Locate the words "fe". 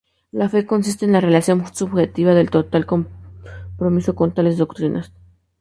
0.49-0.65